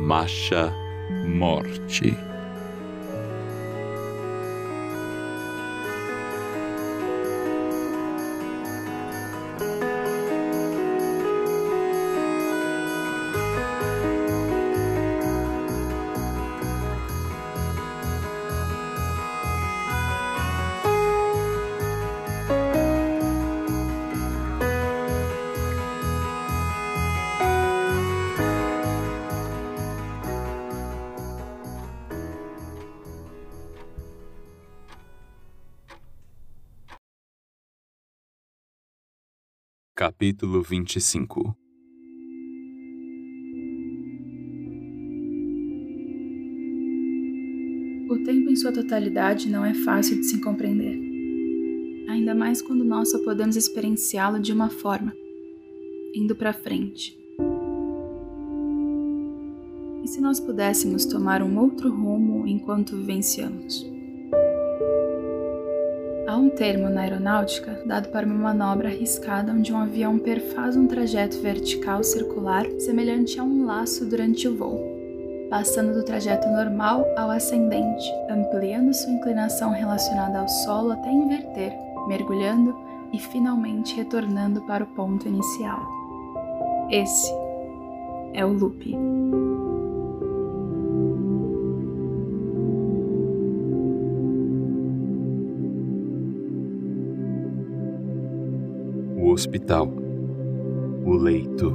Masha 0.00 0.72
Morte. 1.26 2.16
Capítulo 40.00 40.62
25 40.62 41.54
O 48.08 48.24
tempo 48.24 48.48
em 48.48 48.56
sua 48.56 48.72
totalidade 48.72 49.50
não 49.50 49.62
é 49.62 49.74
fácil 49.74 50.16
de 50.16 50.24
se 50.24 50.40
compreender. 50.40 50.98
Ainda 52.08 52.34
mais 52.34 52.62
quando 52.62 52.82
nós 52.82 53.10
só 53.10 53.22
podemos 53.22 53.56
experienciá-lo 53.56 54.40
de 54.40 54.54
uma 54.54 54.70
forma, 54.70 55.12
indo 56.14 56.34
para 56.34 56.54
frente. 56.54 57.14
E 60.02 60.08
se 60.08 60.18
nós 60.18 60.40
pudéssemos 60.40 61.04
tomar 61.04 61.42
um 61.42 61.58
outro 61.58 61.90
rumo 61.90 62.46
enquanto 62.46 62.96
vivenciamos? 62.96 63.99
Um 66.40 66.48
termo 66.48 66.88
na 66.88 67.02
aeronáutica 67.02 67.82
dado 67.84 68.08
para 68.08 68.24
uma 68.24 68.54
manobra 68.54 68.88
arriscada 68.88 69.52
onde 69.52 69.74
um 69.74 69.76
avião 69.76 70.18
perfaz 70.18 70.74
um 70.74 70.86
trajeto 70.86 71.38
vertical 71.38 72.02
circular 72.02 72.64
semelhante 72.78 73.38
a 73.38 73.44
um 73.44 73.66
laço 73.66 74.06
durante 74.06 74.48
o 74.48 74.56
voo, 74.56 74.80
passando 75.50 75.92
do 75.92 76.02
trajeto 76.02 76.48
normal 76.48 77.06
ao 77.14 77.30
ascendente, 77.30 78.10
ampliando 78.30 78.94
sua 78.94 79.12
inclinação 79.12 79.70
relacionada 79.72 80.38
ao 80.38 80.48
solo 80.48 80.92
até 80.92 81.12
inverter, 81.12 81.74
mergulhando 82.08 82.74
e 83.12 83.18
finalmente 83.18 83.94
retornando 83.94 84.62
para 84.62 84.84
o 84.84 84.86
ponto 84.86 85.28
inicial. 85.28 85.86
Esse 86.90 87.30
é 88.32 88.42
o 88.46 88.50
loop. 88.50 88.96
O 99.30 99.32
hospital. 99.32 99.88
O 101.04 101.12
leito. 101.12 101.70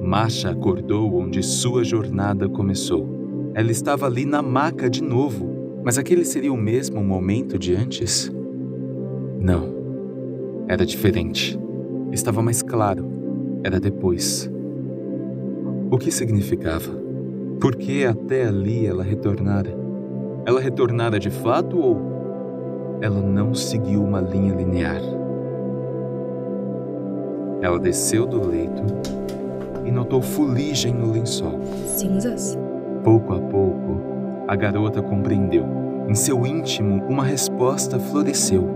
Masha 0.00 0.50
acordou 0.50 1.14
onde 1.14 1.42
sua 1.42 1.84
jornada 1.84 2.48
começou. 2.48 3.52
Ela 3.54 3.70
estava 3.70 4.06
ali 4.06 4.24
na 4.24 4.42
maca 4.42 4.88
de 4.88 5.02
novo, 5.02 5.80
mas 5.84 5.98
aquele 5.98 6.24
seria 6.24 6.52
o 6.52 6.56
mesmo 6.56 7.02
momento 7.02 7.58
de 7.58 7.74
antes? 7.74 8.32
Não. 9.38 9.72
Era 10.66 10.84
diferente. 10.84 11.58
Estava 12.10 12.42
mais 12.42 12.62
claro. 12.62 13.06
Era 13.62 13.78
depois. 13.78 14.50
O 15.90 15.98
que 15.98 16.10
significava? 16.10 16.90
Por 17.60 17.76
que 17.76 18.04
até 18.04 18.46
ali 18.46 18.86
ela 18.86 19.04
retornara? 19.04 19.74
Ela 20.46 20.60
retornara 20.60 21.18
de 21.18 21.30
fato 21.30 21.78
ou 21.78 22.98
ela 23.00 23.20
não 23.20 23.54
seguiu 23.54 24.02
uma 24.02 24.20
linha 24.20 24.54
linear? 24.54 25.23
Ela 27.64 27.78
desceu 27.78 28.26
do 28.26 28.46
leito 28.46 28.82
e 29.86 29.90
notou 29.90 30.20
fuligem 30.20 30.92
no 30.92 31.10
lençol. 31.10 31.58
Cinzas? 31.86 32.58
Pouco 33.02 33.32
a 33.32 33.40
pouco, 33.40 34.02
a 34.46 34.54
garota 34.54 35.00
compreendeu. 35.00 35.64
Em 36.06 36.14
seu 36.14 36.46
íntimo, 36.46 37.02
uma 37.08 37.24
resposta 37.24 37.98
floresceu. 37.98 38.68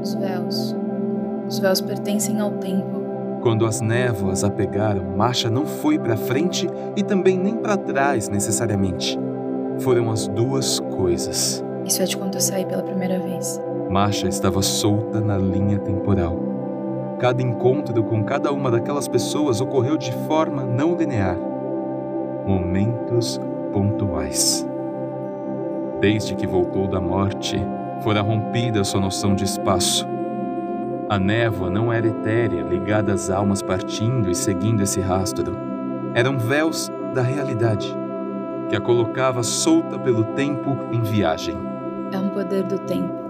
Os 0.00 0.14
véus. 0.14 0.76
Os 1.48 1.58
véus 1.58 1.80
pertencem 1.80 2.38
ao 2.38 2.52
tempo. 2.52 3.02
Quando 3.42 3.66
as 3.66 3.80
névoas 3.80 4.44
a 4.44 4.50
pegaram, 4.50 5.02
Masha 5.16 5.50
não 5.50 5.66
foi 5.66 5.98
para 5.98 6.16
frente 6.16 6.70
e 6.96 7.02
também 7.02 7.36
nem 7.36 7.56
para 7.56 7.76
trás 7.76 8.28
necessariamente. 8.28 9.18
Foram 9.80 10.08
as 10.08 10.28
duas 10.28 10.78
coisas. 10.78 11.64
Isso 11.84 12.00
é 12.00 12.04
de 12.04 12.16
quando 12.16 12.36
eu 12.36 12.40
saí 12.40 12.64
pela 12.64 12.84
primeira 12.84 13.18
vez. 13.18 13.60
Masha 13.90 14.28
estava 14.28 14.62
solta 14.62 15.20
na 15.20 15.36
linha 15.36 15.80
temporal. 15.80 16.45
Cada 17.18 17.42
encontro 17.42 18.04
com 18.04 18.22
cada 18.22 18.52
uma 18.52 18.70
daquelas 18.70 19.08
pessoas 19.08 19.60
ocorreu 19.60 19.96
de 19.96 20.12
forma 20.26 20.62
não 20.62 20.94
linear. 20.94 21.36
Momentos 22.46 23.40
pontuais. 23.72 24.66
Desde 25.98 26.34
que 26.34 26.46
voltou 26.46 26.86
da 26.86 27.00
morte, 27.00 27.56
fora 28.02 28.20
rompida 28.20 28.84
sua 28.84 29.00
noção 29.00 29.34
de 29.34 29.44
espaço. 29.44 30.06
A 31.08 31.18
névoa 31.18 31.70
não 31.70 31.90
era 31.90 32.06
etérea, 32.06 32.62
ligada 32.62 33.14
às 33.14 33.30
almas 33.30 33.62
partindo 33.62 34.30
e 34.30 34.34
seguindo 34.34 34.82
esse 34.82 35.00
rastro. 35.00 35.56
Eram 36.14 36.36
véus 36.36 36.90
da 37.14 37.22
realidade, 37.22 37.96
que 38.68 38.76
a 38.76 38.80
colocava 38.80 39.42
solta 39.42 39.98
pelo 39.98 40.24
tempo 40.34 40.76
em 40.92 41.00
viagem. 41.00 41.56
É 42.12 42.18
um 42.18 42.28
poder 42.28 42.64
do 42.64 42.78
tempo. 42.80 43.25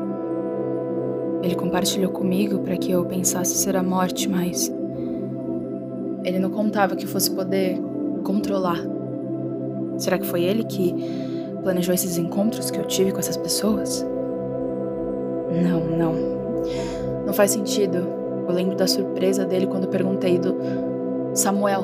Ele 1.47 1.55
compartilhou 1.55 2.11
comigo 2.11 2.59
para 2.59 2.77
que 2.77 2.91
eu 2.91 3.05
pensasse 3.05 3.55
ser 3.57 3.77
a 3.77 3.83
morte, 3.83 4.29
mas. 4.29 4.69
Ele 6.25 6.41
não 6.41 6.51
contava 6.51 6.97
que 6.97 7.07
fosse 7.07 7.31
poder 7.31 7.81
controlar. 8.25 8.81
Será 9.97 10.19
que 10.19 10.27
foi 10.27 10.43
ele 10.43 10.65
que 10.65 10.93
planejou 11.63 11.95
esses 11.95 12.19
encontros 12.19 12.69
que 12.69 12.81
eu 12.81 12.85
tive 12.85 13.13
com 13.13 13.21
essas 13.21 13.37
pessoas? 13.37 14.05
Não, 15.63 15.85
não. 15.97 16.15
Não 17.25 17.33
faz 17.33 17.53
sentido. 17.53 17.99
Eu 18.49 18.53
lembro 18.53 18.75
da 18.75 18.89
surpresa 18.89 19.47
dele 19.47 19.69
quando 19.69 19.87
perguntei 19.87 20.41
do 20.41 20.57
Samuel. 21.33 21.83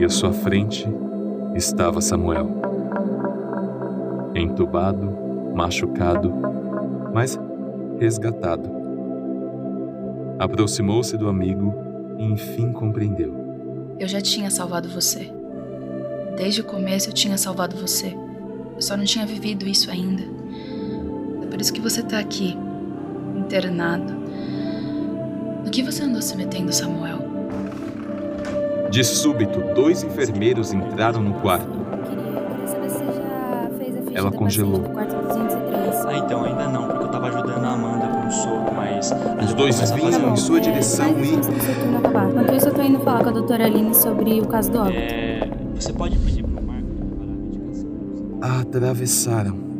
E 0.00 0.04
à 0.04 0.08
sua 0.08 0.32
frente 0.32 0.88
estava 1.54 2.00
Samuel. 2.00 2.48
Entubado, 4.34 5.16
machucado, 5.54 6.34
mas 7.14 7.38
resgatado. 8.02 8.68
Aproximou-se 10.36 11.16
do 11.16 11.28
amigo 11.28 11.72
e 12.18 12.24
enfim 12.24 12.72
compreendeu. 12.72 13.32
Eu 13.96 14.08
já 14.08 14.20
tinha 14.20 14.50
salvado 14.50 14.88
você. 14.88 15.32
Desde 16.36 16.62
o 16.62 16.64
começo 16.64 17.10
eu 17.10 17.12
tinha 17.12 17.38
salvado 17.38 17.76
você. 17.76 18.12
Eu 18.74 18.82
só 18.82 18.96
não 18.96 19.04
tinha 19.04 19.24
vivido 19.24 19.68
isso 19.68 19.88
ainda. 19.88 20.24
É 21.42 21.46
por 21.46 21.60
isso 21.60 21.72
que 21.72 21.80
você 21.80 22.02
tá 22.02 22.18
aqui, 22.18 22.58
internado. 23.36 24.12
No 25.64 25.70
que 25.70 25.82
você 25.82 26.02
andou 26.02 26.20
se 26.20 26.36
metendo, 26.36 26.72
Samuel? 26.72 27.18
De 28.90 29.04
súbito, 29.04 29.60
dois 29.76 30.02
enfermeiros 30.02 30.72
entraram 30.72 31.22
no 31.22 31.34
quarto. 31.34 31.80
Ela 34.12 34.32
congelou. 34.32 34.82
Ah, 36.06 36.18
então 36.18 36.44
ainda 36.44 36.68
não, 36.68 37.01
mas. 39.10 39.48
Os 39.48 39.54
dois 39.54 39.90
vinham 39.90 40.32
em 40.32 40.36
sua 40.36 40.60
direção 40.60 41.08
e. 41.18 41.34
Enquanto 41.34 42.54
isso, 42.54 42.68
eu 42.68 42.74
tô 42.74 42.82
indo 42.82 43.00
falar 43.00 43.22
com 43.22 43.30
a 43.30 43.32
doutora 43.32 43.64
Aline 43.64 43.94
sobre 43.94 44.40
o 44.40 44.46
caso 44.46 44.70
do 44.70 44.78
óbito. 44.78 44.98
É. 44.98 45.48
Você 45.74 45.92
pode 45.92 46.18
pedir 46.18 46.44
pro 46.44 46.64
Marco 46.64 46.88
preparar 46.94 47.34
a 47.34 47.38
medicação? 47.38 47.90
atravessaram. 48.40 49.72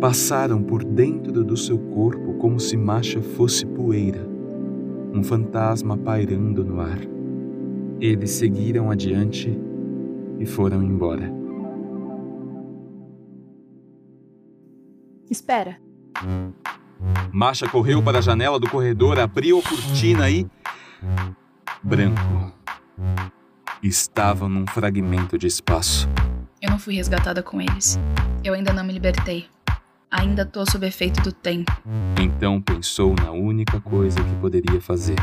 Passaram 0.00 0.62
por 0.62 0.84
dentro 0.84 1.42
do 1.42 1.56
seu 1.56 1.76
corpo 1.76 2.34
como 2.34 2.60
se 2.60 2.76
Masha 2.76 3.20
fosse 3.20 3.66
poeira, 3.66 4.24
um 5.12 5.24
fantasma 5.24 5.96
pairando 5.96 6.64
no 6.64 6.80
ar. 6.80 7.00
Eles 8.00 8.30
seguiram 8.30 8.92
adiante 8.92 9.58
e 10.38 10.46
foram 10.46 10.84
embora. 10.84 11.47
Espera. 15.30 15.78
Masha 17.32 17.68
correu 17.68 18.02
para 18.02 18.18
a 18.18 18.20
janela 18.22 18.58
do 18.58 18.68
corredor, 18.68 19.18
abriu 19.18 19.58
a 19.58 19.62
cortina 19.62 20.28
e. 20.30 20.46
Branco. 21.82 22.52
Estava 23.82 24.48
num 24.48 24.66
fragmento 24.66 25.38
de 25.38 25.46
espaço. 25.46 26.08
Eu 26.60 26.70
não 26.70 26.78
fui 26.78 26.94
resgatada 26.94 27.42
com 27.42 27.60
eles. 27.60 27.98
Eu 28.42 28.54
ainda 28.54 28.72
não 28.72 28.82
me 28.82 28.92
libertei. 28.92 29.46
Ainda 30.10 30.44
tô 30.44 30.68
sob 30.68 30.86
efeito 30.86 31.20
do 31.22 31.30
tempo. 31.30 31.70
Então 32.20 32.60
pensou 32.60 33.14
na 33.14 33.30
única 33.30 33.80
coisa 33.80 34.22
que 34.22 34.34
poderia 34.36 34.80
fazer. 34.80 35.18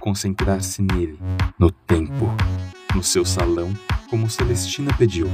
concentrar-se 0.00 0.80
nele, 0.80 1.18
no 1.58 1.70
tempo, 1.70 2.26
no 2.94 3.02
seu 3.02 3.24
salão, 3.24 3.70
como 4.08 4.30
Celestina 4.30 4.90
pediu. 4.96 5.28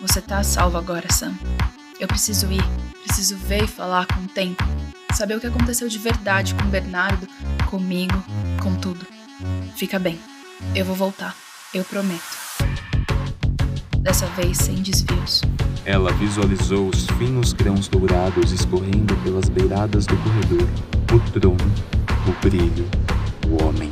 Você 0.00 0.20
tá 0.20 0.38
a 0.38 0.44
salvo 0.44 0.76
agora, 0.76 1.10
Sam. 1.10 1.34
Eu 2.00 2.08
preciso 2.08 2.50
ir, 2.50 2.64
preciso 3.04 3.36
ver 3.36 3.64
e 3.64 3.66
falar 3.66 4.06
com 4.06 4.22
o 4.22 4.26
tempo. 4.26 4.64
Saber 5.12 5.36
o 5.36 5.40
que 5.40 5.46
aconteceu 5.46 5.86
de 5.86 5.98
verdade 5.98 6.54
com 6.54 6.62
o 6.62 6.68
Bernardo, 6.68 7.28
comigo, 7.68 8.24
com 8.62 8.74
tudo. 8.74 9.06
Fica 9.76 9.98
bem. 9.98 10.18
Eu 10.74 10.86
vou 10.86 10.96
voltar. 10.96 11.36
Eu 11.74 11.84
prometo. 11.84 12.22
Dessa 13.98 14.24
vez 14.28 14.56
sem 14.56 14.76
desvios. 14.76 15.42
Ela 15.84 16.10
visualizou 16.12 16.88
os 16.88 17.06
finos 17.18 17.52
grãos 17.52 17.86
dourados 17.86 18.50
escorrendo 18.50 19.14
pelas 19.18 19.50
beiradas 19.50 20.06
do 20.06 20.16
corredor, 20.16 20.68
o 21.12 21.30
trono, 21.38 21.74
o 22.26 22.32
brilho, 22.40 22.88
o 23.46 23.62
homem. 23.62 23.90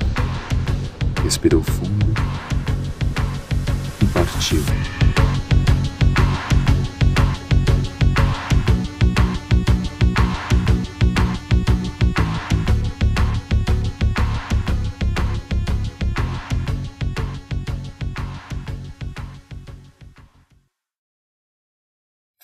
Respirou 1.22 1.62
fundo 1.62 2.14
e 4.00 4.06
partiu. 4.06 4.64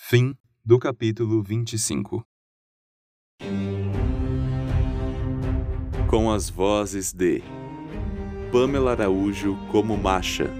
Fim 0.07 0.35
do 0.63 0.77
capítulo 0.77 1.41
25 1.41 2.23
Com 6.07 6.31
as 6.31 6.47
vozes 6.47 7.11
de 7.11 7.41
Pamela 8.51 8.91
Araújo 8.91 9.57
como 9.71 9.97
Macha, 9.97 10.53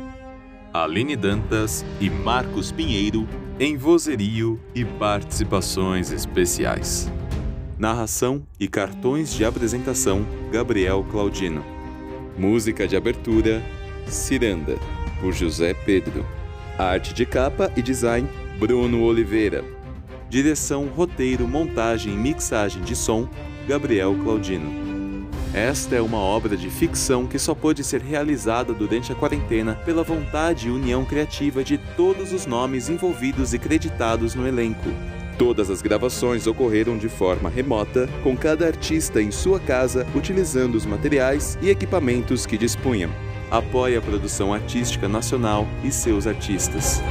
Aline 0.74 1.16
Dantas 1.16 1.86
e 2.02 2.10
Marcos 2.10 2.72
Pinheiro 2.72 3.28
em 3.60 3.78
vozerio 3.78 4.60
e 4.74 4.84
participações 4.84 6.12
especiais. 6.12 7.08
Narração 7.78 8.48
e 8.60 8.68
cartões 8.68 9.32
de 9.32 9.46
apresentação 9.46 10.26
Gabriel 10.52 11.04
Claudino. 11.12 11.64
Música 12.36 12.88
de 12.88 12.98
abertura 12.98 13.62
Ciranda, 14.08 14.76
por 15.22 15.34
José 15.34 15.76
Pedro. 15.76 16.26
Arte 16.80 17.14
de 17.14 17.28
capa 17.28 17.72
e 17.78 17.84
design 17.84 18.28
Bruno 18.58 19.04
Oliveira. 19.04 19.66
Direção, 20.30 20.88
roteiro, 20.88 21.46
montagem 21.48 22.14
e 22.14 22.18
mixagem 22.18 22.82
de 22.84 22.96
som, 22.96 23.28
Gabriel 23.68 24.16
Claudino. 24.24 24.86
Esta 25.54 25.96
é 25.96 26.02
uma 26.02 26.18
obra 26.18 26.56
de 26.56 26.70
ficção 26.70 27.28
que 27.28 27.38
só 27.38 27.54
pôde 27.54 27.84
ser 27.84 28.02
realizada 28.02 28.74
durante 28.74 29.12
a 29.12 29.16
quarentena 29.16 29.76
pela 29.86 30.04
vontade 30.04 30.68
e 30.68 30.72
união 30.72 31.04
criativa 31.04 31.64
de 31.64 31.78
todos 31.78 32.32
os 32.32 32.46
nomes 32.46 32.90
envolvidos 32.90 33.54
e 33.54 33.60
creditados 33.60 34.36
no 34.36 34.48
elenco. 34.48 34.90
Todas 35.38 35.70
as 35.70 35.82
gravações 35.82 36.48
ocorreram 36.48 36.98
de 36.98 37.10
forma 37.10 37.50
remota, 37.50 38.08
com 38.24 38.38
cada 38.38 38.66
artista 38.66 39.22
em 39.22 39.32
sua 39.32 39.60
casa 39.60 40.08
utilizando 40.16 40.76
os 40.76 40.86
materiais 40.86 41.58
e 41.62 41.70
equipamentos 41.70 42.46
que 42.46 42.58
dispunham. 42.58 43.12
Apoie 43.52 43.98
a 43.98 44.02
produção 44.02 44.54
artística 44.54 45.10
nacional 45.10 45.68
e 45.84 45.92
seus 45.92 46.26
artistas. 46.26 47.02